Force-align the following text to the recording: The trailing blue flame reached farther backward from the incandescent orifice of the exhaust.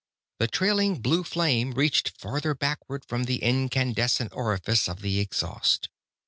The 0.39 0.47
trailing 0.47 0.99
blue 0.99 1.23
flame 1.23 1.73
reached 1.73 2.09
farther 2.19 2.55
backward 2.55 3.05
from 3.05 3.25
the 3.25 3.43
incandescent 3.43 4.33
orifice 4.33 4.89
of 4.89 5.01
the 5.01 5.19
exhaust. 5.19 5.89